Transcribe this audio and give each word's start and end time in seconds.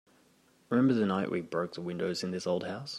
Remember 0.69 0.95
the 0.95 1.05
night 1.05 1.29
we 1.29 1.41
broke 1.41 1.73
the 1.75 1.81
windows 1.81 2.23
in 2.23 2.31
this 2.31 2.47
old 2.47 2.63
house? 2.63 2.89